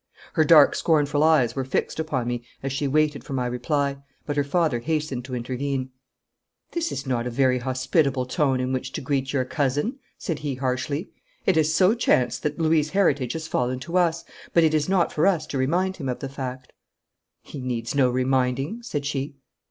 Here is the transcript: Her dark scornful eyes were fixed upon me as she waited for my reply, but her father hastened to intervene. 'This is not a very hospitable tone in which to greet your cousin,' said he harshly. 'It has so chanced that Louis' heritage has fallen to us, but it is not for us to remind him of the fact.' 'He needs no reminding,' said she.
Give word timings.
Her 0.33 0.43
dark 0.43 0.73
scornful 0.73 1.21
eyes 1.21 1.55
were 1.55 1.63
fixed 1.63 1.99
upon 1.99 2.27
me 2.27 2.41
as 2.63 2.73
she 2.73 2.87
waited 2.87 3.23
for 3.23 3.33
my 3.33 3.45
reply, 3.45 3.97
but 4.25 4.35
her 4.35 4.43
father 4.43 4.79
hastened 4.79 5.23
to 5.25 5.35
intervene. 5.35 5.91
'This 6.71 6.91
is 6.91 7.05
not 7.05 7.27
a 7.27 7.29
very 7.29 7.59
hospitable 7.59 8.25
tone 8.25 8.59
in 8.59 8.73
which 8.73 8.91
to 8.93 9.01
greet 9.01 9.31
your 9.31 9.45
cousin,' 9.45 9.99
said 10.17 10.39
he 10.39 10.55
harshly. 10.55 11.11
'It 11.45 11.55
has 11.55 11.71
so 11.75 11.93
chanced 11.93 12.41
that 12.41 12.57
Louis' 12.57 12.89
heritage 12.89 13.33
has 13.33 13.47
fallen 13.47 13.79
to 13.81 13.95
us, 13.95 14.23
but 14.55 14.63
it 14.63 14.73
is 14.73 14.89
not 14.89 15.13
for 15.13 15.27
us 15.27 15.45
to 15.45 15.57
remind 15.59 15.97
him 15.97 16.09
of 16.09 16.17
the 16.17 16.29
fact.' 16.29 16.73
'He 17.43 17.59
needs 17.61 17.93
no 17.93 18.09
reminding,' 18.09 18.81
said 18.81 19.05
she. 19.05 19.35